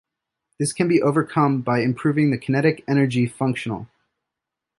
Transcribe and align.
This 0.57 0.73
can 0.73 0.87
be 0.87 0.99
overcome 0.99 1.61
by 1.61 1.81
improving 1.81 2.31
the 2.31 2.39
kinetic 2.39 2.83
energy 2.87 3.27
functional. 3.27 3.87